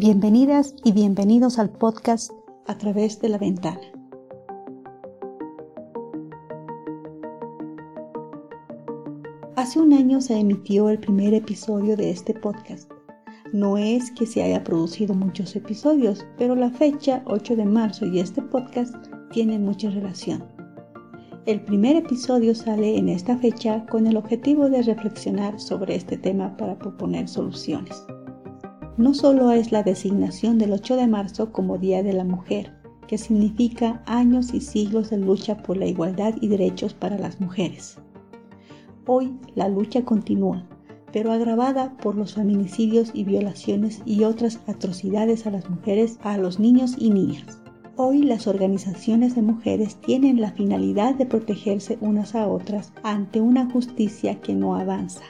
Bienvenidas 0.00 0.76
y 0.84 0.92
bienvenidos 0.92 1.58
al 1.58 1.70
podcast 1.70 2.30
A 2.68 2.78
través 2.78 3.20
de 3.20 3.30
la 3.30 3.36
ventana. 3.36 3.80
Hace 9.56 9.80
un 9.80 9.92
año 9.92 10.20
se 10.20 10.38
emitió 10.38 10.88
el 10.88 11.00
primer 11.00 11.34
episodio 11.34 11.96
de 11.96 12.10
este 12.10 12.32
podcast. 12.32 12.88
No 13.52 13.76
es 13.76 14.12
que 14.12 14.26
se 14.26 14.40
haya 14.40 14.62
producido 14.62 15.14
muchos 15.14 15.56
episodios, 15.56 16.24
pero 16.36 16.54
la 16.54 16.70
fecha 16.70 17.24
8 17.26 17.56
de 17.56 17.64
marzo 17.64 18.06
y 18.06 18.20
este 18.20 18.40
podcast 18.40 18.94
tienen 19.32 19.64
mucha 19.64 19.90
relación. 19.90 20.44
El 21.44 21.60
primer 21.64 21.96
episodio 21.96 22.54
sale 22.54 22.98
en 22.98 23.08
esta 23.08 23.36
fecha 23.36 23.84
con 23.86 24.06
el 24.06 24.16
objetivo 24.16 24.70
de 24.70 24.80
reflexionar 24.80 25.58
sobre 25.58 25.96
este 25.96 26.16
tema 26.16 26.56
para 26.56 26.78
proponer 26.78 27.26
soluciones 27.26 28.06
no 28.98 29.14
solo 29.14 29.52
es 29.52 29.70
la 29.70 29.84
designación 29.84 30.58
del 30.58 30.72
8 30.72 30.96
de 30.96 31.06
marzo 31.06 31.52
como 31.52 31.78
Día 31.78 32.02
de 32.02 32.12
la 32.12 32.24
Mujer, 32.24 32.72
que 33.06 33.16
significa 33.16 34.02
años 34.06 34.52
y 34.52 34.60
siglos 34.60 35.10
de 35.10 35.18
lucha 35.18 35.56
por 35.56 35.76
la 35.76 35.86
igualdad 35.86 36.34
y 36.40 36.48
derechos 36.48 36.94
para 36.94 37.16
las 37.16 37.40
mujeres. 37.40 37.98
Hoy 39.06 39.38
la 39.54 39.68
lucha 39.68 40.04
continúa, 40.04 40.66
pero 41.12 41.30
agravada 41.30 41.96
por 41.98 42.16
los 42.16 42.34
feminicidios 42.34 43.12
y 43.14 43.22
violaciones 43.22 44.02
y 44.04 44.24
otras 44.24 44.58
atrocidades 44.66 45.46
a 45.46 45.52
las 45.52 45.70
mujeres, 45.70 46.18
a 46.22 46.36
los 46.36 46.58
niños 46.58 46.96
y 46.98 47.10
niñas. 47.10 47.60
Hoy 47.94 48.24
las 48.24 48.48
organizaciones 48.48 49.36
de 49.36 49.42
mujeres 49.42 49.94
tienen 50.00 50.40
la 50.40 50.50
finalidad 50.50 51.14
de 51.14 51.24
protegerse 51.24 51.98
unas 52.00 52.34
a 52.34 52.48
otras 52.48 52.92
ante 53.04 53.40
una 53.40 53.70
justicia 53.70 54.40
que 54.40 54.54
no 54.54 54.74
avanza. 54.74 55.22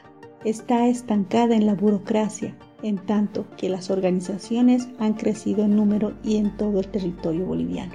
Está 0.45 0.89
estancada 0.89 1.55
en 1.55 1.67
la 1.67 1.75
burocracia, 1.75 2.57
en 2.83 2.99
tanto 2.99 3.47
que 3.57 3.69
las 3.69 3.91
organizaciones 3.91 4.89
han 4.99 5.15
crecido 5.15 5.65
en 5.65 5.77
número 5.77 6.15
y 6.23 6.37
en 6.37 6.57
todo 6.57 6.81
el 6.81 6.89
territorio 6.89 7.47
boliviano. 7.47 7.95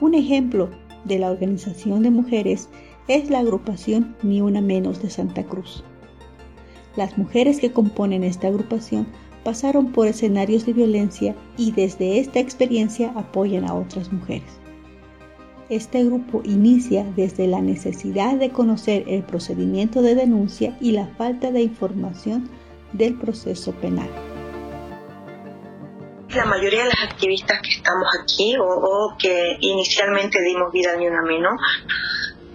Un 0.00 0.14
ejemplo 0.14 0.70
de 1.04 1.18
la 1.18 1.30
organización 1.30 2.02
de 2.02 2.10
mujeres 2.10 2.68
es 3.08 3.30
la 3.30 3.40
agrupación 3.40 4.16
Ni 4.22 4.40
Una 4.40 4.60
Menos 4.60 5.02
de 5.02 5.10
Santa 5.10 5.44
Cruz. 5.44 5.84
Las 6.96 7.16
mujeres 7.18 7.60
que 7.60 7.72
componen 7.72 8.24
esta 8.24 8.48
agrupación 8.48 9.06
pasaron 9.44 9.92
por 9.92 10.08
escenarios 10.08 10.66
de 10.66 10.72
violencia 10.72 11.36
y 11.56 11.70
desde 11.70 12.18
esta 12.18 12.40
experiencia 12.40 13.12
apoyan 13.14 13.64
a 13.64 13.74
otras 13.74 14.12
mujeres. 14.12 14.60
Este 15.68 16.04
grupo 16.04 16.42
inicia 16.44 17.04
desde 17.16 17.46
la 17.46 17.60
necesidad 17.60 18.36
de 18.36 18.50
conocer 18.50 19.04
el 19.08 19.22
procedimiento 19.22 20.00
de 20.00 20.14
denuncia 20.14 20.76
y 20.80 20.92
la 20.92 21.06
falta 21.16 21.52
de 21.52 21.62
información 21.62 22.48
del 22.96 23.18
proceso 23.18 23.72
penal. 23.72 24.08
La 26.30 26.44
mayoría 26.44 26.84
de 26.84 26.88
las 26.88 27.02
activistas 27.04 27.60
que 27.62 27.70
estamos 27.70 28.08
aquí 28.22 28.56
o, 28.60 29.16
que 29.18 29.56
inicialmente 29.60 30.42
dimos 30.42 30.72
vida 30.72 30.92
a 30.92 30.96
Ni 30.96 31.06
Una 31.06 31.22
Menos, 31.22 31.54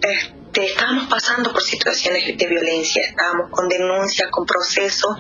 este, 0.02 0.66
estábamos 0.66 1.08
pasando 1.08 1.54
por 1.54 1.62
situaciones 1.62 2.38
de 2.38 2.48
violencia, 2.48 3.04
estábamos 3.04 3.50
con 3.52 3.70
denuncias, 3.70 4.30
con 4.30 4.46
procesos 4.46 5.16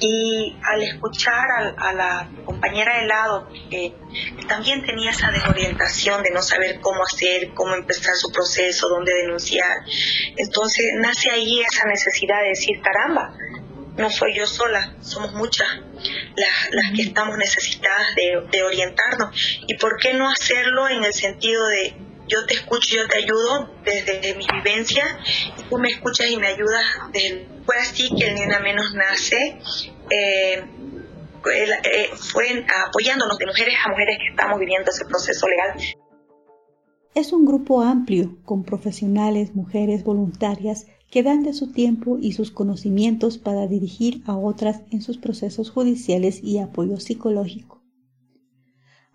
y 0.00 0.56
al 0.64 0.82
escuchar 0.82 1.74
a, 1.76 1.92
la 1.92 2.30
compañera 2.46 3.00
de 3.00 3.06
lado 3.06 3.48
que 3.70 3.94
también 4.48 4.82
tenía 4.84 5.10
esa 5.10 5.30
desorientación 5.30 6.22
de 6.22 6.30
no 6.30 6.40
saber 6.40 6.80
cómo 6.80 7.02
hacer, 7.02 7.52
cómo 7.54 7.74
empezar 7.74 8.14
su 8.16 8.32
proceso, 8.32 8.88
dónde 8.88 9.12
denunciar, 9.12 9.84
entonces 10.36 10.86
nace 10.98 11.30
ahí 11.30 11.60
esa 11.60 11.86
necesidad 11.86 12.40
de 12.42 12.48
decir, 12.48 12.80
caramba, 12.80 13.34
no 14.00 14.10
soy 14.10 14.36
yo 14.36 14.46
sola, 14.46 14.96
somos 15.00 15.32
muchas 15.34 15.68
las, 16.36 16.92
que 16.94 17.02
estamos 17.02 17.36
necesitadas 17.36 18.14
de, 18.16 18.62
orientarnos. 18.62 19.34
¿Y 19.66 19.76
por 19.76 19.98
qué 19.98 20.14
no 20.14 20.28
hacerlo 20.28 20.88
en 20.88 21.04
el 21.04 21.12
sentido 21.12 21.66
de 21.68 21.94
yo 22.26 22.46
te 22.46 22.54
escucho, 22.54 22.96
yo 22.96 23.08
te 23.08 23.18
ayudo 23.18 23.74
desde 23.84 24.34
mi 24.34 24.46
vivencia 24.52 25.18
y 25.58 25.62
tú 25.64 25.78
me 25.78 25.90
escuchas 25.90 26.30
y 26.30 26.36
me 26.36 26.48
ayudas? 26.48 26.84
fue 27.66 27.76
así 27.76 28.08
que 28.16 28.28
el 28.28 28.34
Ni 28.34 28.42
Una 28.42 28.60
Menos 28.60 28.94
nace. 28.94 29.58
Eh, 30.10 30.64
eh, 31.52 32.10
fue 32.14 32.66
apoyándonos 32.86 33.38
de 33.38 33.46
mujeres 33.46 33.74
a 33.84 33.90
mujeres 33.90 34.18
que 34.18 34.30
estamos 34.30 34.58
viviendo 34.58 34.90
ese 34.90 35.04
proceso 35.06 35.46
legal. 35.48 35.96
Es 37.14 37.32
un 37.32 37.44
grupo 37.44 37.80
amplio, 37.82 38.38
con 38.44 38.62
profesionales, 38.62 39.54
mujeres 39.54 40.04
voluntarias 40.04 40.86
que 41.10 41.22
dan 41.22 41.42
de 41.42 41.52
su 41.52 41.72
tiempo 41.72 42.18
y 42.20 42.32
sus 42.32 42.50
conocimientos 42.50 43.36
para 43.36 43.66
dirigir 43.66 44.22
a 44.26 44.36
otras 44.36 44.82
en 44.90 45.02
sus 45.02 45.18
procesos 45.18 45.70
judiciales 45.70 46.42
y 46.42 46.58
apoyo 46.58 46.98
psicológico. 47.00 47.82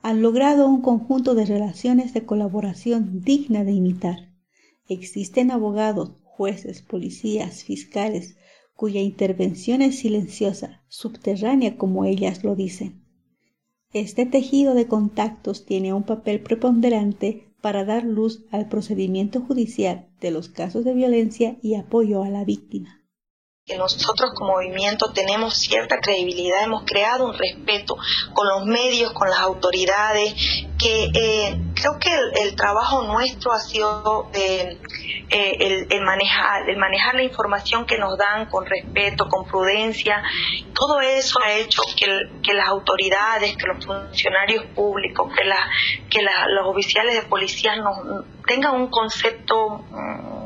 Han 0.01 0.22
logrado 0.22 0.67
un 0.67 0.81
conjunto 0.81 1.34
de 1.34 1.45
relaciones 1.45 2.13
de 2.13 2.25
colaboración 2.25 3.22
digna 3.23 3.63
de 3.63 3.72
imitar. 3.72 4.31
Existen 4.88 5.50
abogados, 5.50 6.11
jueces, 6.22 6.81
policías, 6.81 7.63
fiscales, 7.63 8.35
cuya 8.75 9.00
intervención 9.00 9.81
es 9.81 9.97
silenciosa, 9.97 10.84
subterránea 10.89 11.78
como 11.78 12.05
ellas 12.05 12.44
lo 12.44 12.55
dicen. 12.55 13.03
Este 13.94 14.25
tejido 14.25 14.73
de 14.73 14.88
contactos 14.88 15.66
tiene 15.66 15.94
un 15.94 16.03
papel 16.03 16.41
preponderante 16.41 17.54
para 17.65 17.83
dar 17.83 18.03
luz 18.03 18.43
al 18.51 18.69
procedimiento 18.69 19.41
judicial 19.41 20.05
de 20.21 20.29
los 20.29 20.49
casos 20.49 20.85
de 20.85 20.93
violencia 20.93 21.55
y 21.63 21.73
apoyo 21.73 22.21
a 22.21 22.29
la 22.29 22.43
víctima. 22.43 23.01
Que 23.65 23.75
nosotros 23.75 24.33
como 24.35 24.51
movimiento 24.51 25.11
tenemos 25.13 25.55
cierta 25.57 25.99
credibilidad, 25.99 26.63
hemos 26.63 26.83
creado 26.85 27.25
un 27.25 27.35
respeto 27.35 27.95
con 28.35 28.47
los 28.47 28.67
medios, 28.67 29.13
con 29.13 29.31
las 29.31 29.39
autoridades, 29.39 30.35
que 30.77 31.05
eh, 31.05 31.57
creo 31.75 31.99
que 31.99 32.09
el, 32.41 32.55
trabajo 32.55 33.03
nuestro 33.03 33.51
ha 33.51 33.59
sido 33.59 34.29
eh, 34.33 34.79
el, 35.89 36.01
manejar, 36.03 36.69
el 36.69 36.77
manejar 36.77 37.15
la 37.15 37.23
información 37.23 37.85
que 37.85 37.97
nos 37.97 38.17
dan 38.17 38.47
con 38.47 38.65
respeto, 38.65 39.27
con 39.29 39.45
prudencia. 39.45 40.23
Todo 40.73 41.01
eso 41.01 41.39
ha 41.43 41.53
hecho 41.53 41.83
que, 41.97 42.53
las 42.53 42.67
autoridades, 42.67 43.55
que 43.57 43.67
los 43.67 43.85
funcionarios 43.85 44.65
públicos, 44.75 45.31
que, 45.35 45.43
la, 45.43 45.69
que 46.09 46.21
los 46.21 46.67
oficiales 46.67 47.15
de 47.15 47.21
policía 47.23 47.75
nos, 47.75 48.25
tengan 48.47 48.75
un 48.75 48.87
concepto 48.87 49.83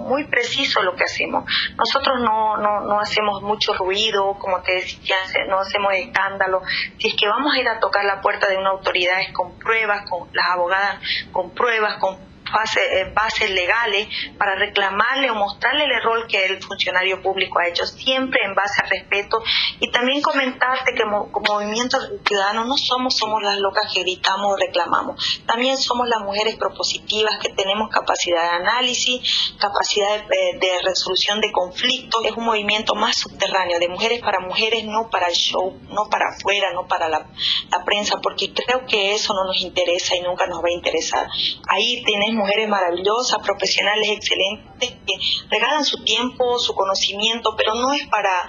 muy 0.10 0.26
preciso 0.26 0.82
lo 0.82 0.96
que 0.96 1.04
hacemos. 1.04 1.46
Nosotros 1.78 2.20
no, 2.22 2.58
no, 2.58 2.82
no 2.82 3.00
hacemos 3.00 3.42
mucho 3.42 3.74
ruido, 3.76 4.38
como 4.40 4.62
te 4.62 4.74
decía, 4.74 5.16
no 5.48 5.60
hacemos 5.60 5.94
escándalo. 5.94 6.62
Si 6.98 7.10
es 7.10 7.16
que 7.16 7.28
vamos 7.28 7.56
a 7.56 7.60
ir 7.60 7.70
a 7.70 7.80
tocar 7.80 8.04
la 8.04 8.20
puerta 8.22 8.50
de 8.50 8.58
una 8.58 8.72
autoridad 8.72 9.22
es 9.22 9.32
con 9.32 9.58
pruebas, 9.60 10.10
con 10.10 10.28
las 10.34 10.48
abogadas 10.48 11.00
con 11.32 11.52
pruebas, 11.52 11.98
con 12.00 12.29
eh, 12.78 13.12
bases 13.14 13.50
legales 13.50 14.08
para 14.38 14.56
reclamarle 14.56 15.30
o 15.32 15.36
mostrarle 15.36 15.86
el 15.86 15.92
error 15.92 16.28
que 16.28 16.46
el 16.46 16.62
funcionario 16.62 17.22
público 17.22 17.60
ha 17.60 17.68
hecho, 17.68 17.86
siempre 17.86 18.42
en 18.44 18.56
base 18.56 18.82
al 18.82 18.90
respeto. 18.90 19.42
Y 19.80 19.92
también 19.92 20.22
comentarte 20.22 20.94
que 20.94 21.04
como, 21.04 21.30
movimiento 21.48 21.98
ciudadano 22.26 22.66
no 22.66 22.78
somos, 22.78 23.16
somos 23.16 23.42
las 23.42 23.58
locas 23.58 23.92
que 23.94 24.02
gritamos 24.02 24.54
o 24.54 24.58
reclamamos, 24.58 25.44
también 25.46 25.78
somos 25.78 26.08
las 26.08 26.22
mujeres 26.22 26.56
propositivas 26.58 27.40
que 27.40 27.50
tenemos 27.50 27.90
capacidad 27.90 28.42
de 28.42 28.58
análisis, 28.58 29.56
capacidad 29.60 30.26
de, 30.28 30.80
resolución 30.84 31.42
de 31.42 31.52
conflictos. 31.52 32.26
Es 32.26 32.32
un 32.34 32.46
movimiento 32.46 32.96
más 32.96 33.18
subterráneo, 33.18 33.80
de 33.80 33.90
mujeres 33.90 34.22
para 34.22 34.40
mujeres, 34.40 34.86
no 34.86 35.10
para 35.10 35.28
el 35.28 35.34
show, 35.34 35.78
no 35.90 36.10
para 36.10 36.26
afuera, 36.30 36.72
no 36.74 36.88
para 36.88 37.10
la, 37.10 37.28
la 37.72 37.84
prensa, 37.86 38.18
porque 38.22 38.54
creo 38.54 38.86
que 38.86 39.14
eso 39.14 39.34
no 39.34 39.46
nos 39.46 39.62
interesa 39.62 40.16
y 40.16 40.22
nunca 40.22 40.46
nos 40.48 40.60
va 40.60 40.70
a 40.70 40.74
interesar. 40.74 41.28
Ahí 41.68 42.04
tenemos 42.04 42.39
mujeres 42.40 42.68
maravillosas, 42.68 43.40
profesionales 43.44 44.10
excelentes, 44.10 44.90
que 45.06 45.14
regalan 45.50 45.86
su 45.86 46.04
tiempo, 46.04 46.58
su 46.58 46.74
conocimiento, 46.74 47.56
pero 47.56 47.76
no 47.76 47.94
es 47.94 48.08
para 48.08 48.48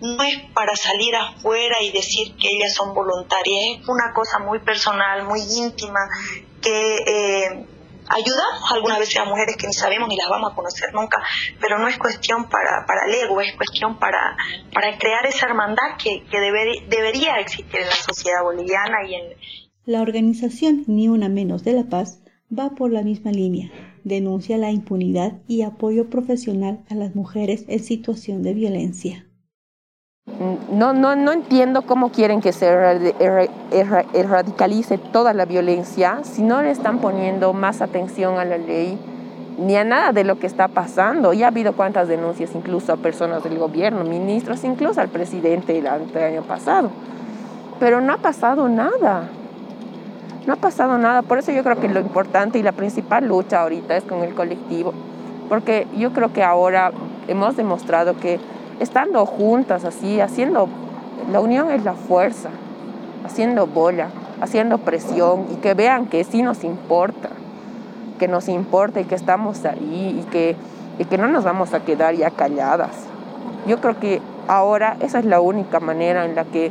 no 0.00 0.22
es 0.22 0.38
para 0.52 0.76
salir 0.76 1.14
afuera 1.16 1.76
y 1.82 1.90
decir 1.90 2.36
que 2.36 2.48
ellas 2.48 2.74
son 2.74 2.94
voluntarias, 2.94 3.80
es 3.80 3.88
una 3.88 4.12
cosa 4.12 4.38
muy 4.38 4.58
personal, 4.58 5.24
muy 5.24 5.40
íntima, 5.40 6.00
que 6.60 6.96
eh, 6.96 7.66
ayudamos 8.08 8.72
algunas 8.72 8.98
veces 8.98 9.16
a 9.16 9.24
mujeres 9.24 9.56
que 9.56 9.66
ni 9.66 9.72
sabemos 9.72 10.08
ni 10.08 10.16
las 10.16 10.28
vamos 10.28 10.52
a 10.52 10.54
conocer 10.54 10.92
nunca, 10.92 11.22
pero 11.60 11.78
no 11.78 11.88
es 11.88 11.96
cuestión 11.98 12.48
para, 12.48 12.84
para 12.86 13.06
el 13.06 13.14
ego, 13.14 13.40
es 13.40 13.54
cuestión 13.56 13.98
para, 13.98 14.36
para 14.72 14.98
crear 14.98 15.24
esa 15.26 15.46
hermandad 15.46 15.96
que, 16.02 16.24
que 16.24 16.40
debería 16.40 17.38
existir 17.38 17.80
en 17.80 17.88
la 17.88 17.94
sociedad 17.94 18.42
boliviana 18.42 18.98
y 19.08 19.14
en... 19.14 19.22
La 19.84 20.02
organización 20.02 20.84
Ni 20.88 21.08
Una 21.08 21.28
Menos 21.28 21.62
de 21.64 21.72
la 21.72 21.84
Paz 21.84 22.18
va 22.56 22.70
por 22.70 22.92
la 22.92 23.02
misma 23.02 23.32
línea. 23.32 23.70
Denuncia 24.04 24.58
la 24.58 24.70
impunidad 24.70 25.34
y 25.48 25.62
apoyo 25.62 26.10
profesional 26.10 26.80
a 26.88 26.94
las 26.94 27.14
mujeres 27.14 27.64
en 27.68 27.80
situación 27.80 28.42
de 28.42 28.54
violencia. 28.54 29.26
No, 30.72 30.92
no, 30.92 31.14
no 31.14 31.32
entiendo 31.32 31.82
cómo 31.82 32.10
quieren 32.10 32.40
que 32.40 32.52
se 32.52 32.68
radicalice 34.24 34.98
toda 34.98 35.32
la 35.32 35.44
violencia 35.44 36.20
si 36.24 36.42
no 36.42 36.62
le 36.62 36.70
están 36.72 36.98
poniendo 36.98 37.52
más 37.52 37.80
atención 37.80 38.38
a 38.38 38.44
la 38.44 38.58
ley 38.58 38.98
ni 39.58 39.76
a 39.76 39.84
nada 39.84 40.12
de 40.12 40.24
lo 40.24 40.38
que 40.38 40.46
está 40.46 40.68
pasando. 40.68 41.32
Ya 41.32 41.46
ha 41.46 41.48
habido 41.48 41.72
cuantas 41.74 42.08
denuncias 42.08 42.54
incluso 42.54 42.92
a 42.92 42.96
personas 42.96 43.42
del 43.44 43.58
gobierno, 43.58 44.04
ministros, 44.04 44.64
incluso 44.64 45.00
al 45.00 45.08
presidente 45.08 45.78
el 45.78 45.86
año 45.86 46.42
pasado. 46.42 46.90
pero 47.78 48.00
no 48.00 48.14
ha 48.14 48.18
pasado 48.18 48.68
nada. 48.68 49.28
No 50.46 50.52
ha 50.52 50.56
pasado 50.56 50.96
nada, 50.96 51.22
por 51.22 51.38
eso 51.38 51.50
yo 51.50 51.64
creo 51.64 51.80
que 51.80 51.88
lo 51.88 51.98
importante 51.98 52.60
y 52.60 52.62
la 52.62 52.70
principal 52.70 53.26
lucha 53.26 53.62
ahorita 53.62 53.96
es 53.96 54.04
con 54.04 54.22
el 54.22 54.32
colectivo, 54.32 54.92
porque 55.48 55.88
yo 55.96 56.12
creo 56.12 56.32
que 56.32 56.44
ahora 56.44 56.92
hemos 57.26 57.56
demostrado 57.56 58.16
que 58.16 58.38
estando 58.78 59.26
juntas 59.26 59.84
así, 59.84 60.20
haciendo, 60.20 60.68
la 61.32 61.40
unión 61.40 61.72
es 61.72 61.82
la 61.82 61.94
fuerza, 61.94 62.50
haciendo 63.24 63.66
bola, 63.66 64.10
haciendo 64.40 64.78
presión 64.78 65.46
y 65.52 65.56
que 65.56 65.74
vean 65.74 66.06
que 66.06 66.22
sí 66.22 66.42
nos 66.42 66.62
importa, 66.62 67.30
que 68.20 68.28
nos 68.28 68.48
importa 68.48 69.00
y 69.00 69.04
que 69.04 69.16
estamos 69.16 69.64
ahí 69.64 70.22
y 70.22 70.30
que, 70.30 70.54
y 71.00 71.06
que 71.06 71.18
no 71.18 71.26
nos 71.26 71.42
vamos 71.42 71.74
a 71.74 71.80
quedar 71.80 72.14
ya 72.14 72.30
calladas. 72.30 72.94
Yo 73.66 73.80
creo 73.80 73.98
que 73.98 74.22
ahora 74.46 74.96
esa 75.00 75.18
es 75.18 75.24
la 75.24 75.40
única 75.40 75.80
manera 75.80 76.24
en 76.24 76.36
la 76.36 76.44
que 76.44 76.70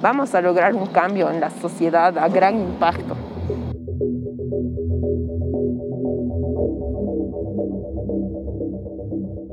vamos 0.00 0.34
a 0.34 0.40
lograr 0.40 0.74
un 0.74 0.86
cambio 0.86 1.30
en 1.30 1.40
la 1.40 1.50
sociedad 1.50 2.16
a 2.18 2.28
gran 2.28 2.60
impacto. 2.60 3.16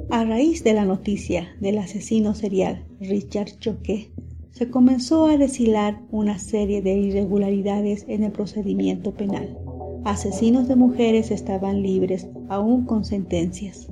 A 0.09 0.24
raíz 0.24 0.63
de 0.63 0.74
la 0.74 0.86
noticia 0.86 1.56
del 1.59 1.77
asesino 1.77 2.33
serial 2.33 2.86
Richard 3.00 3.59
Choque, 3.59 4.12
se 4.51 4.69
comenzó 4.69 5.25
a 5.25 5.38
deshilar 5.38 6.01
una 6.12 6.39
serie 6.39 6.81
de 6.81 6.94
irregularidades 6.94 8.06
en 8.07 8.24
el 8.24 8.31
procedimiento 8.31 9.13
penal. 9.13 9.57
Asesinos 10.06 10.69
de 10.69 10.77
mujeres 10.77 11.31
estaban 11.31 11.81
libres, 11.81 12.30
aún 12.48 12.86
con 12.86 13.03
sentencias 13.03 13.89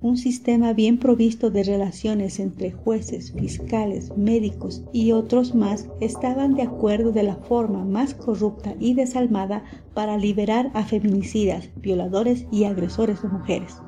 un 0.00 0.18
sistema 0.18 0.74
bien 0.74 0.98
provisto 0.98 1.50
de 1.50 1.62
relaciones 1.62 2.38
entre 2.38 2.70
jueces, 2.70 3.32
fiscales, 3.32 4.12
médicos 4.16 4.84
y 4.92 5.12
otros 5.12 5.54
más 5.54 5.88
estaban 6.00 6.54
de 6.54 6.62
acuerdo 6.62 7.12
de 7.12 7.22
la 7.22 7.36
forma 7.36 7.84
más 7.84 8.14
corrupta 8.14 8.74
y 8.78 8.94
desalmada 8.94 9.64
para 9.94 10.18
liberar 10.18 10.70
a 10.74 10.84
feminicidas, 10.84 11.70
violadores 11.76 12.46
y 12.50 12.64
agresores 12.64 13.22
de 13.22 13.28
mujeres. 13.28 13.80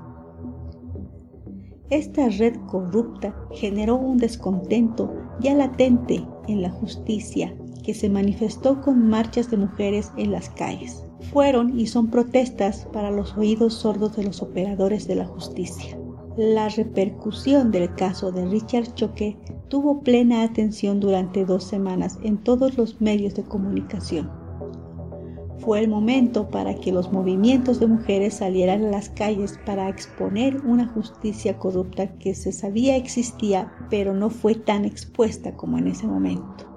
Esta 1.91 2.29
red 2.29 2.55
corrupta 2.67 3.35
generó 3.53 3.97
un 3.97 4.17
descontento 4.19 5.13
ya 5.41 5.55
latente 5.55 6.27
en 6.47 6.63
la 6.63 6.71
justicia 6.71 7.55
que 7.85 7.95
se 7.95 8.09
manifestó 8.09 8.81
con 8.81 9.09
marchas 9.09 9.51
de 9.51 9.59
mujeres 9.59 10.11
en 10.17 10.33
las 10.33 10.51
calles 10.51 11.08
fueron 11.21 11.79
y 11.79 11.87
son 11.87 12.09
protestas 12.09 12.87
para 12.93 13.11
los 13.11 13.37
oídos 13.37 13.75
sordos 13.75 14.17
de 14.17 14.25
los 14.25 14.43
operadores 14.43 15.07
de 15.07 15.17
la 15.17 15.27
justicia. 15.27 15.99
La 16.37 16.69
repercusión 16.69 17.73
del 17.73 17.93
caso 17.95 18.31
de 18.31 18.47
Richard 18.47 18.95
Choque 18.95 19.37
tuvo 19.69 20.03
plena 20.03 20.43
atención 20.45 21.01
durante 21.01 21.45
dos 21.45 21.65
semanas 21.65 22.19
en 22.23 22.39
todos 22.39 22.79
los 22.79 23.01
medios 23.01 23.35
de 23.35 23.43
comunicación. 23.43 24.31
Fue 25.59 25.81
el 25.81 25.89
momento 25.89 26.49
para 26.49 26.77
que 26.77 26.93
los 26.93 27.13
movimientos 27.13 27.81
de 27.81 27.89
mujeres 27.89 28.35
salieran 28.35 28.85
a 28.85 28.91
las 28.91 29.09
calles 29.11 29.59
para 29.67 29.89
exponer 29.89 30.65
una 30.65 30.87
justicia 30.87 31.59
corrupta 31.59 32.07
que 32.19 32.35
se 32.35 32.53
sabía 32.53 32.97
existía 32.97 33.73
pero 33.91 34.15
no 34.15 34.31
fue 34.31 34.55
tan 34.55 34.85
expuesta 34.85 35.57
como 35.57 35.77
en 35.79 35.89
ese 35.89 36.07
momento. 36.07 36.68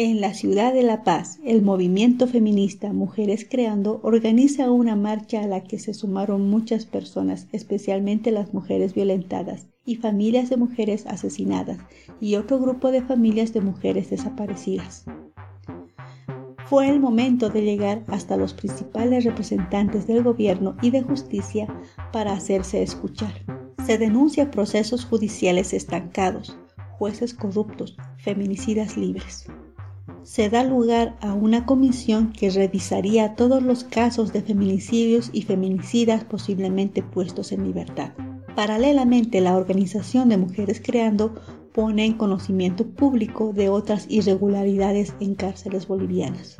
En 0.00 0.20
la 0.20 0.32
ciudad 0.32 0.74
de 0.74 0.84
La 0.84 1.02
Paz, 1.02 1.40
el 1.44 1.60
movimiento 1.60 2.28
feminista 2.28 2.92
Mujeres 2.92 3.44
Creando 3.50 3.98
organiza 4.04 4.70
una 4.70 4.94
marcha 4.94 5.42
a 5.42 5.48
la 5.48 5.64
que 5.64 5.80
se 5.80 5.92
sumaron 5.92 6.48
muchas 6.48 6.86
personas, 6.86 7.48
especialmente 7.50 8.30
las 8.30 8.54
mujeres 8.54 8.94
violentadas 8.94 9.66
y 9.84 9.96
familias 9.96 10.50
de 10.50 10.56
mujeres 10.56 11.04
asesinadas 11.06 11.78
y 12.20 12.36
otro 12.36 12.60
grupo 12.60 12.92
de 12.92 13.02
familias 13.02 13.52
de 13.52 13.60
mujeres 13.60 14.08
desaparecidas. 14.08 15.04
Fue 16.66 16.88
el 16.88 17.00
momento 17.00 17.50
de 17.50 17.62
llegar 17.62 18.04
hasta 18.06 18.36
los 18.36 18.54
principales 18.54 19.24
representantes 19.24 20.06
del 20.06 20.22
gobierno 20.22 20.76
y 20.80 20.90
de 20.90 21.02
justicia 21.02 21.66
para 22.12 22.34
hacerse 22.34 22.84
escuchar. 22.84 23.34
Se 23.84 23.98
denuncia 23.98 24.52
procesos 24.52 25.04
judiciales 25.04 25.72
estancados, 25.72 26.56
jueces 26.98 27.34
corruptos, 27.34 27.96
feminicidas 28.18 28.96
libres 28.96 29.48
se 30.28 30.50
da 30.50 30.62
lugar 30.62 31.16
a 31.22 31.32
una 31.32 31.64
comisión 31.64 32.32
que 32.32 32.50
revisaría 32.50 33.34
todos 33.34 33.62
los 33.62 33.82
casos 33.82 34.30
de 34.30 34.42
feminicidios 34.42 35.30
y 35.32 35.40
feminicidas 35.40 36.22
posiblemente 36.24 37.02
puestos 37.02 37.50
en 37.50 37.64
libertad. 37.64 38.12
Paralelamente, 38.54 39.40
la 39.40 39.56
Organización 39.56 40.28
de 40.28 40.36
Mujeres 40.36 40.82
Creando 40.84 41.34
pone 41.72 42.04
en 42.04 42.12
conocimiento 42.12 42.86
público 42.86 43.54
de 43.54 43.70
otras 43.70 44.04
irregularidades 44.10 45.14
en 45.18 45.34
cárceles 45.34 45.88
bolivianas. 45.88 46.58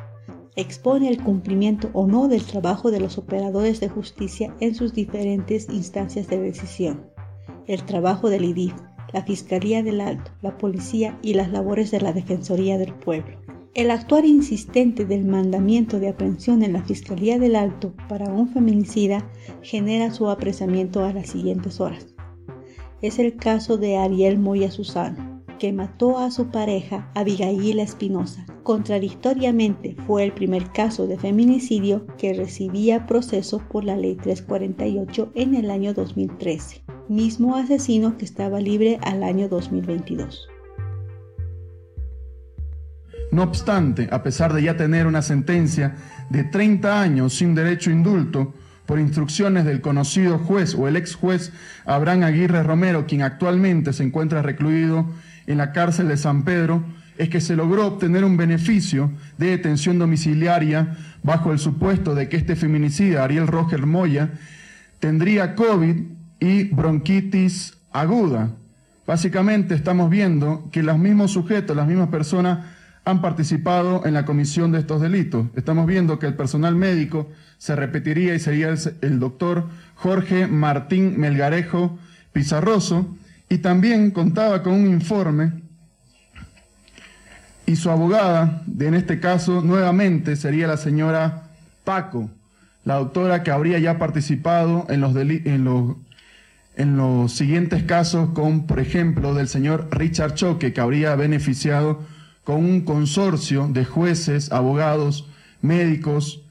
Expone 0.57 1.11
el 1.11 1.23
cumplimiento 1.23 1.91
o 1.93 2.07
no 2.07 2.27
del 2.27 2.45
trabajo 2.45 2.91
de 2.91 3.01
los 3.01 3.19
operadores 3.19 3.81
de 3.81 3.91
justicia 3.91 4.55
en 4.61 4.75
sus 4.75 4.95
diferentes 4.95 5.69
instancias 5.69 6.27
de 6.29 6.41
decisión. 6.41 7.05
El 7.67 7.85
trabajo 7.85 8.31
del 8.31 8.47
IDIF, 8.47 8.73
la 9.13 9.25
Fiscalía 9.25 9.83
del 9.83 10.01
Alto, 10.01 10.31
la 10.41 10.57
Policía 10.57 11.19
y 11.21 11.35
las 11.35 11.53
labores 11.53 11.91
de 11.91 12.01
la 12.01 12.15
Defensoría 12.15 12.79
del 12.79 12.95
Pueblo. 12.95 13.37
El 13.75 13.91
actuar 13.91 14.25
insistente 14.25 15.05
del 15.05 15.25
mandamiento 15.25 16.01
de 16.01 16.09
aprehensión 16.09 16.63
en 16.63 16.73
la 16.73 16.83
Fiscalía 16.83 17.39
del 17.39 17.55
Alto 17.55 17.93
para 18.09 18.31
un 18.31 18.49
feminicida 18.49 19.31
genera 19.63 20.11
su 20.11 20.31
apresamiento 20.31 21.05
a 21.05 21.13
las 21.13 21.29
siguientes 21.29 21.81
horas. 21.81 22.15
Es 23.03 23.19
el 23.19 23.37
caso 23.37 23.77
de 23.77 23.97
Ariel 23.97 24.39
Moya 24.39 24.71
Susano, 24.71 25.43
que 25.59 25.73
mató 25.73 26.19
a 26.19 26.31
su 26.31 26.49
pareja 26.49 27.11
Abigail 27.15 27.79
Espinosa. 27.79 28.47
Contradictoriamente, 28.63 29.97
fue 30.07 30.25
el 30.25 30.33
primer 30.33 30.73
caso 30.73 31.07
de 31.07 31.19
feminicidio 31.19 32.07
que 32.17 32.33
recibía 32.33 33.07
proceso 33.07 33.63
por 33.71 33.85
la 33.85 33.97
Ley 33.97 34.17
348 34.17 35.31
en 35.35 35.55
el 35.55 35.71
año 35.71 35.95
2013, 35.95 36.83
mismo 37.09 37.55
asesino 37.55 38.17
que 38.17 38.25
estaba 38.25 38.61
libre 38.61 38.99
al 39.03 39.23
año 39.23 39.49
2022. 39.49 40.49
No 43.31 43.43
obstante, 43.43 44.09
a 44.11 44.23
pesar 44.23 44.53
de 44.55 44.63
ya 44.63 44.77
tener 44.77 45.07
una 45.07 45.23
sentencia 45.23 45.95
de 46.31 46.45
30 46.45 47.01
años 47.01 47.35
sin 47.35 47.55
derecho 47.55 47.91
a 47.91 47.93
indulto, 47.93 48.55
por 48.89 48.99
instrucciones 48.99 49.67
del 49.67 49.83
conocido 49.83 50.39
juez 50.39 50.75
o 50.75 50.89
el 50.89 50.97
ex 50.97 51.15
juez 51.15 51.53
Abraham 51.85 52.23
Aguirre 52.23 52.63
Romero, 52.63 53.05
quien 53.07 53.21
actualmente 53.21 53.93
se 53.93 54.03
encuentra 54.03 54.41
recluido 54.41 55.07
en 55.47 55.59
la 55.59 55.73
cárcel 55.73 56.09
de 56.09 56.17
San 56.17 56.43
Pedro, 56.43 56.83
es 57.19 57.29
que 57.29 57.43
se 57.43 57.55
logró 57.55 57.87
obtener 57.87 58.25
un 58.25 58.39
beneficio 58.39 59.11
de 59.37 59.49
detención 59.49 59.99
domiciliaria 59.99 60.97
bajo 61.23 61.53
el 61.53 61.59
supuesto 61.59 62.15
de 62.15 62.31
que 62.31 62.39
este 62.39 62.57
feminicida, 62.57 63.25
Ariel 63.25 63.47
Roger 63.47 63.85
Moya, 63.85 64.31
tendría 65.01 65.55
COVID 65.55 65.97
y 66.41 66.65
bronquitis 66.65 67.75
aguda. 67.93 68.53
Básicamente 69.07 69.75
estamos 69.75 70.09
viendo 70.09 70.71
que 70.73 70.83
los 70.83 70.99
mismos 70.99 71.33
sujetos, 71.33 71.77
las 71.77 71.89
mismas 71.89 72.09
personas, 72.09 72.61
han 73.09 73.23
participado 73.23 74.05
en 74.05 74.13
la 74.13 74.27
comisión 74.27 74.71
de 74.71 74.81
estos 74.81 75.01
delitos. 75.01 75.47
Estamos 75.57 75.87
viendo 75.87 76.19
que 76.19 76.27
el 76.27 76.35
personal 76.35 76.77
médico 76.77 77.31
se 77.57 77.75
repetiría 77.75 78.35
y 78.35 78.39
sería 78.39 78.75
el, 79.01 79.19
doctor 79.19 79.67
Jorge 79.95 80.47
Martín 80.47 81.19
Melgarejo 81.19 81.99
Pizarroso 82.35 83.17
y 83.49 83.59
también 83.59 84.11
contaba 84.11 84.63
con 84.63 84.75
un 84.75 84.87
informe 84.89 85.53
y 87.65 87.77
su 87.77 87.91
abogada, 87.91 88.63
de, 88.67 88.89
en 88.89 88.95
este 88.95 89.21
caso 89.21 89.63
nuevamente, 89.63 90.37
sería 90.37 90.67
la 90.67 90.77
señora 90.77 91.45
Paco, 91.85 92.29
la 92.85 92.97
doctora 92.97 93.43
que 93.43 93.51
habría 93.51 93.79
ya 93.79 93.97
participado 93.97 94.85
en 94.91 95.01
los, 95.01 95.17
en 95.17 95.65
los, 95.65 95.97
en 96.77 96.99
los 96.99 97.33
siguientes 97.33 97.85
casos 97.85 98.31
con, 98.35 98.67
por 98.67 98.81
ejemplo, 98.81 99.33
del 99.33 99.49
señor 99.49 99.89
Richard 99.93 100.35
Choque, 100.35 100.75
que 100.75 100.81
habría 100.83 101.17
beneficiado 101.17 102.03
con 102.49 102.65
un 102.65 102.81
consorcio 102.81 103.69
de 103.69 103.85
jueces, 103.85 104.53
abogados, 104.53 105.29
médicos, 105.61 106.47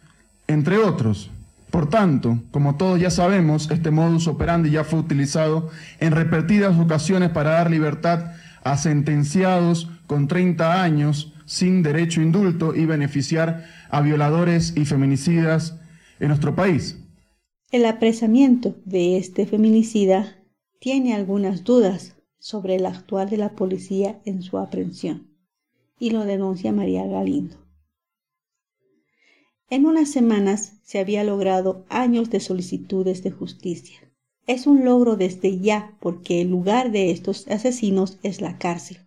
entre 0.45 0.77
otros. 0.77 1.31
Por 1.71 1.89
tanto, 1.89 2.37
como 2.51 2.75
todos 2.75 2.99
ya 2.99 3.09
sabemos, 3.09 3.71
este 3.71 3.89
modus 3.89 4.27
operandi 4.27 4.69
ya 4.69 4.83
fue 4.83 4.99
utilizado 4.99 5.71
en 5.99 6.11
repetidas 6.11 6.77
ocasiones 6.77 7.31
para 7.31 7.49
dar 7.53 7.71
libertad 7.71 8.33
a 8.63 8.77
sentenciados 8.77 9.89
con 10.05 10.27
30 10.27 10.83
años 10.83 11.33
sin 11.47 11.81
derecho 11.81 12.21
indulto 12.21 12.75
y 12.75 12.85
beneficiar 12.85 13.65
a 13.89 14.01
violadores 14.01 14.77
y 14.77 14.85
feminicidas 14.85 15.79
en 16.19 16.27
nuestro 16.27 16.55
país. 16.55 16.99
El 17.71 17.87
apresamiento 17.87 18.75
de 18.85 19.17
este 19.17 19.47
feminicida 19.47 20.35
tiene 20.79 21.15
algunas 21.15 21.63
dudas 21.63 22.15
sobre 22.37 22.75
el 22.75 22.85
actual 22.85 23.31
de 23.31 23.37
la 23.37 23.55
policía 23.55 24.19
en 24.25 24.43
su 24.43 24.59
aprehensión 24.59 25.26
y 25.99 26.11
lo 26.11 26.25
denuncia 26.25 26.71
María 26.71 27.05
Galindo. 27.05 27.57
En 29.69 29.85
unas 29.85 30.09
semanas 30.09 30.79
se 30.83 30.99
había 30.99 31.23
logrado 31.23 31.85
años 31.89 32.29
de 32.29 32.39
solicitudes 32.39 33.23
de 33.23 33.31
justicia. 33.31 33.99
Es 34.45 34.65
un 34.65 34.85
logro 34.85 35.17
desde 35.17 35.59
ya 35.59 35.97
porque 35.99 36.41
el 36.41 36.49
lugar 36.49 36.91
de 36.91 37.11
estos 37.11 37.47
asesinos 37.49 38.17
es 38.23 38.39
la 38.39 38.57
cárcel. 38.57 38.99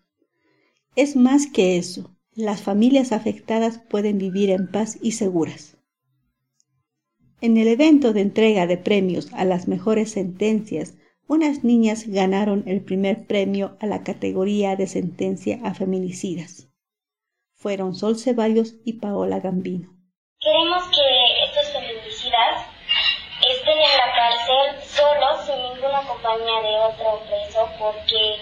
Es 0.97 1.17
más 1.17 1.47
que 1.47 1.79
eso, 1.79 2.15
las 2.35 2.61
familias 2.61 3.13
afectadas 3.13 3.79
pueden 3.79 4.19
vivir 4.19 4.51
en 4.51 4.71
paz 4.71 4.99
y 5.01 5.13
seguras. 5.13 5.79
En 7.41 7.57
el 7.57 7.69
evento 7.69 8.13
de 8.13 8.21
entrega 8.21 8.67
de 8.67 8.77
premios 8.77 9.33
a 9.33 9.47
las 9.47 9.67
mejores 9.67 10.11
sentencias, 10.11 10.95
unas 11.27 11.65
niñas 11.65 12.07
ganaron 12.07 12.65
el 12.67 12.83
primer 12.83 13.27
premio 13.27 13.79
a 13.81 13.87
la 13.87 14.03
categoría 14.03 14.77
de 14.77 14.87
sentencia 14.87 15.59
a 15.63 15.73
feminicidas. 15.73 16.70
Fueron 17.61 17.95
Sol 17.95 18.17
Ceballos 18.17 18.73
y 18.87 18.95
Paola 19.01 19.39
Gambino. 19.39 19.91
Queremos 20.41 20.83
que 20.89 21.45
estos 21.45 21.73
feminicidas 21.75 22.65
estén 23.47 23.77
en 23.77 23.97
la 23.99 24.15
cárcel 24.17 24.83
solos, 24.83 25.45
sin 25.45 25.57
ninguna 25.57 26.01
compañía 26.09 26.63
de 26.63 26.79
otro 26.79 27.21
preso, 27.29 27.69
porque 27.79 28.37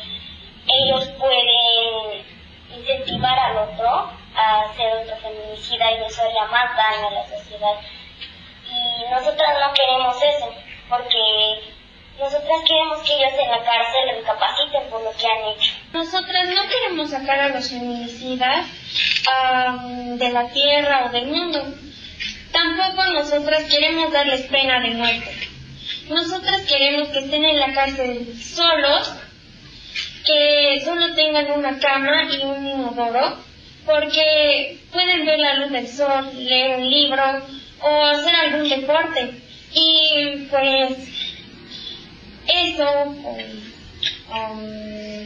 ellos 0.68 1.08
pueden 1.18 2.25
incentivar 2.70 3.37
al 3.40 3.56
otro 3.68 3.88
a 4.37 4.60
hacer 4.62 4.98
otro 4.98 5.16
feminicida 5.16 5.90
y 5.90 6.04
eso 6.04 6.22
haría 6.22 6.44
más 6.44 6.76
daño 6.76 7.08
a 7.08 7.10
la 7.10 7.26
sociedad. 7.26 7.75
Y 8.70 9.10
nosotras 9.10 9.58
no 9.58 9.75
queremos 9.75 10.16
eso, 10.22 10.54
porque 10.88 11.75
nosotras 12.20 12.60
queremos 12.68 13.02
que 13.02 13.14
ellos 13.14 13.32
en 13.37 13.50
la 13.50 13.64
cárcel 13.64 14.14
recapaciten 14.14 14.88
por 14.90 15.02
lo 15.02 15.10
que 15.10 15.26
han 15.26 15.44
hecho. 15.48 15.75
Nosotras 15.92 16.49
no 16.49 16.62
queremos 16.68 17.11
sacar 17.11 17.38
a 17.40 17.49
los 17.49 17.71
feminicidas 17.71 18.66
de 20.18 20.30
la 20.30 20.49
tierra 20.50 21.07
o 21.07 21.12
del 21.12 21.26
mundo. 21.26 21.75
Tampoco 22.52 23.04
nosotras 23.12 23.64
queremos 23.64 24.12
darles 24.12 24.42
pena 24.42 24.80
de 24.80 24.90
muerte. 24.90 25.49
Nosotras 26.09 26.62
queremos 26.66 27.09
que 27.09 27.18
estén 27.21 27.45
en 27.45 27.59
la 27.59 27.73
cárcel 27.73 28.35
solos, 28.42 29.12
que 30.26 30.83
solo 30.85 31.14
tengan 31.14 31.50
una 31.52 31.78
cama 31.78 32.25
y 32.25 32.45
un 32.45 32.66
inodoro, 32.66 33.38
porque 33.87 34.78
pueden 34.92 35.25
ver 35.25 35.38
la 35.38 35.54
luz 35.54 35.71
del 35.71 35.88
sol, 35.88 36.30
leer 36.35 36.78
un 36.78 36.90
libro, 36.90 37.23
o 37.80 38.04
hacer 38.04 38.35
algún 38.35 38.68
deporte. 38.68 39.30
Y 39.73 40.47
pues 40.50 40.92
eso, 42.47 43.04
um, 44.30 45.17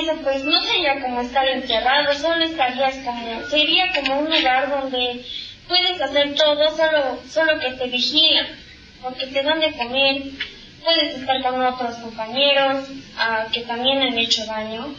eso 0.00 0.16
pues 0.22 0.44
no 0.44 0.60
sería 0.62 1.00
como 1.00 1.20
estar 1.20 1.46
encerrado, 1.48 2.14
solo 2.14 2.44
estarías 2.44 2.96
como, 3.04 3.42
sería 3.48 3.92
como 3.92 4.20
un 4.20 4.30
lugar 4.30 4.70
donde 4.70 5.24
puedes 5.68 6.00
hacer 6.00 6.34
todo, 6.34 6.76
solo, 6.76 7.18
solo 7.28 7.58
que 7.60 7.72
te 7.72 7.86
vigilan, 7.86 8.46
porque 9.02 9.26
te 9.26 9.42
dan 9.42 9.60
de 9.60 9.72
comer, 9.72 10.22
puedes 10.82 11.18
estar 11.18 11.42
con 11.42 11.64
otros 11.64 11.96
compañeros 11.96 12.88
uh, 12.88 13.50
que 13.52 13.62
también 13.62 14.02
han 14.02 14.18
hecho 14.18 14.44
daño. 14.46 14.94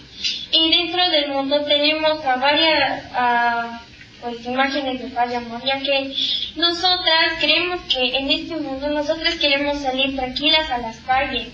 Y 0.52 0.70
dentro 0.70 1.10
del 1.10 1.30
mundo 1.30 1.64
tenemos 1.66 2.24
a 2.26 2.36
varias, 2.38 3.04
uh, 3.12 3.78
pues 4.24 4.46
imágenes 4.46 5.01
de 5.01 5.10
paz 5.10 5.30
y 5.32 5.36
amor, 5.36 5.62
ya 5.65 5.80
que 5.82 6.15
nosotras 6.56 7.34
creemos 7.42 7.82
que 7.94 8.18
en 8.18 8.32
este 8.32 8.56
mundo 8.56 8.89
nosotras 8.89 9.36
queremos 9.36 9.82
salir 9.82 10.15
tranquilas 10.15 10.70
a 10.72 10.77
las 10.77 10.98
calles, 11.01 11.50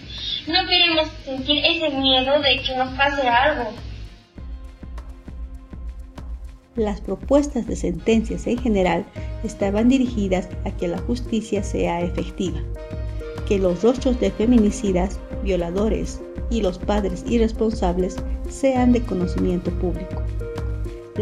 no 0.47 0.67
queremos 0.67 1.07
sentir 1.25 1.65
ese 1.65 1.89
miedo 1.89 2.39
de 2.39 2.61
que 2.61 2.75
nos 2.75 2.89
pase 2.95 3.27
algo. 3.27 3.71
Las 6.75 7.01
propuestas 7.01 7.65
de 7.65 7.75
sentencias 7.75 8.45
en 8.45 8.59
general 8.59 9.05
estaban 9.43 9.89
dirigidas 9.89 10.47
a 10.63 10.71
que 10.71 10.87
la 10.87 10.99
justicia 10.99 11.63
sea 11.63 12.01
efectiva, 12.01 12.59
que 13.47 13.57
los 13.57 13.81
rostros 13.81 14.19
de 14.19 14.29
feminicidas, 14.29 15.19
violadores 15.43 16.21
y 16.51 16.61
los 16.61 16.77
padres 16.77 17.25
irresponsables 17.27 18.15
sean 18.47 18.91
de 18.91 19.01
conocimiento 19.01 19.71
público 19.79 20.23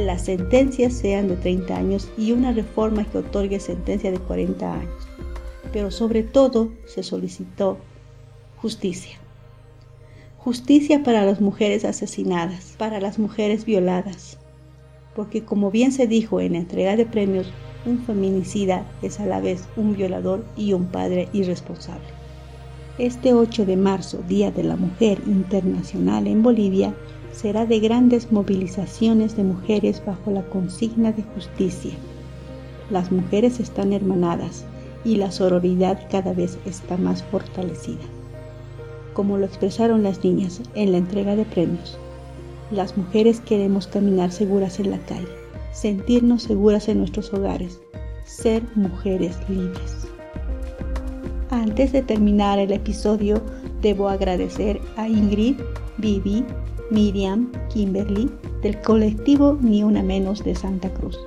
las 0.05 0.25
sentencias 0.25 0.93
sean 0.93 1.27
de 1.27 1.35
30 1.35 1.75
años 1.75 2.09
y 2.17 2.31
una 2.31 2.51
reforma 2.51 3.05
que 3.05 3.17
otorgue 3.17 3.59
sentencia 3.59 4.11
de 4.11 4.19
40 4.19 4.73
años. 4.73 5.07
Pero 5.73 5.91
sobre 5.91 6.23
todo 6.23 6.69
se 6.85 7.03
solicitó 7.03 7.77
justicia. 8.57 9.17
Justicia 10.37 11.03
para 11.03 11.25
las 11.25 11.41
mujeres 11.41 11.83
asesinadas, 11.83 12.75
para 12.77 13.01
las 13.01 13.19
mujeres 13.19 13.65
violadas. 13.65 14.37
Porque 15.15 15.43
como 15.43 15.71
bien 15.71 15.91
se 15.91 16.07
dijo 16.07 16.39
en 16.39 16.53
la 16.53 16.59
entrega 16.59 16.95
de 16.95 17.05
premios, 17.05 17.51
un 17.85 17.99
feminicida 17.99 18.85
es 19.01 19.19
a 19.19 19.25
la 19.25 19.39
vez 19.39 19.63
un 19.75 19.95
violador 19.95 20.45
y 20.55 20.73
un 20.73 20.85
padre 20.85 21.29
irresponsable. 21.33 22.05
Este 22.97 23.33
8 23.33 23.65
de 23.65 23.77
marzo, 23.77 24.23
Día 24.27 24.51
de 24.51 24.63
la 24.63 24.75
Mujer 24.75 25.21
Internacional 25.27 26.27
en 26.27 26.41
Bolivia, 26.41 26.95
será 27.37 27.67
de 27.67 27.79
grandes 27.79 28.31
movilizaciones 28.31 29.37
de 29.37 29.43
mujeres 29.43 30.01
bajo 30.03 30.31
la 30.31 30.41
consigna 30.49 31.11
de 31.11 31.21
justicia. 31.21 31.93
Las 32.89 33.11
mujeres 33.11 33.59
están 33.59 33.93
hermanadas 33.93 34.65
y 35.05 35.17
la 35.17 35.31
sororidad 35.31 35.99
cada 36.09 36.33
vez 36.33 36.57
está 36.65 36.97
más 36.97 37.21
fortalecida. 37.21 38.01
Como 39.13 39.37
lo 39.37 39.45
expresaron 39.45 40.01
las 40.01 40.23
niñas 40.23 40.61
en 40.73 40.91
la 40.91 40.97
entrega 40.97 41.35
de 41.35 41.45
premios, 41.45 41.99
las 42.71 42.97
mujeres 42.97 43.39
queremos 43.39 43.85
caminar 43.85 44.31
seguras 44.31 44.79
en 44.79 44.89
la 44.89 44.99
calle, 45.05 45.27
sentirnos 45.73 46.41
seguras 46.41 46.89
en 46.89 46.97
nuestros 46.97 47.31
hogares, 47.35 47.79
ser 48.25 48.63
mujeres 48.73 49.37
libres. 49.47 50.07
Antes 51.51 51.91
de 51.91 52.01
terminar 52.01 52.57
el 52.57 52.71
episodio, 52.71 53.43
debo 53.83 54.09
agradecer 54.09 54.81
a 54.95 55.07
Ingrid, 55.07 55.57
Vivi, 55.99 56.43
Miriam 56.89 57.51
Kimberly 57.69 58.29
del 58.61 58.79
colectivo 58.81 59.57
Ni 59.61 59.83
Una 59.83 60.03
Menos 60.03 60.43
de 60.43 60.55
Santa 60.55 60.89
Cruz. 60.89 61.17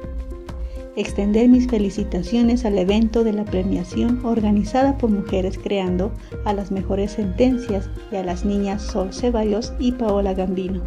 Extender 0.97 1.49
mis 1.49 1.69
felicitaciones 1.69 2.65
al 2.65 2.77
evento 2.79 3.23
de 3.25 3.33
la 3.33 3.45
premiación 3.45 4.25
organizada 4.25 4.99
por 4.99 5.11
Mujeres 5.11 5.59
Creando 5.59 6.11
a 6.45 6.53
las 6.53 6.71
mejores 6.71 7.13
sentencias 7.13 7.89
y 8.11 8.17
a 8.17 8.25
las 8.25 8.45
niñas 8.45 8.83
Sol 8.83 9.13
Ceballos 9.13 9.73
y 9.79 9.93
Paola 9.93 10.35
Gambino. 10.35 10.83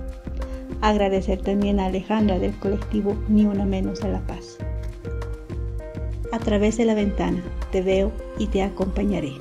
Agradecer 0.82 1.42
también 1.42 1.80
a 1.80 1.86
Alejandra 1.86 2.40
del 2.40 2.58
colectivo 2.60 3.16
Ni 3.30 3.46
Una 3.46 3.66
Menos 3.66 4.02
de 4.02 4.12
La 4.12 4.20
Paz. 4.28 4.58
A 6.32 6.40
través 6.40 6.78
de 6.78 6.86
la 6.86 6.96
ventana 6.96 7.42
te 7.72 7.82
veo 7.82 8.12
y 8.40 8.48
te 8.48 8.64
acompañaré. 8.64 9.34